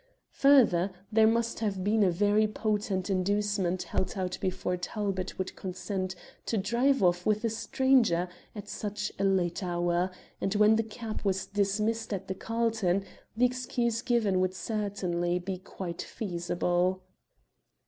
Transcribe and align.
Further, 0.31 0.89
there 1.11 1.27
must 1.27 1.59
have 1.59 1.83
been 1.83 2.01
a 2.03 2.09
very 2.09 2.47
potent 2.47 3.07
inducement 3.07 3.83
held 3.83 4.17
out 4.17 4.39
before 4.41 4.75
Talbot 4.75 5.37
would 5.37 5.55
consent 5.55 6.15
to 6.47 6.57
drive 6.57 7.03
off 7.03 7.23
with 7.23 7.43
a 7.45 7.51
stranger 7.51 8.27
at 8.55 8.67
such 8.67 9.11
a 9.19 9.23
late 9.23 9.61
hour, 9.61 10.09
and 10.41 10.55
when 10.55 10.75
the 10.75 10.81
cab 10.81 11.21
was 11.23 11.45
dismissed 11.45 12.11
at 12.13 12.27
the 12.27 12.33
Carlton, 12.33 13.05
the 13.37 13.45
excuse 13.45 14.01
given 14.01 14.39
would 14.39 14.55
certainly 14.55 15.37
be 15.37 15.59
quite 15.59 16.01
feasible. 16.01 17.03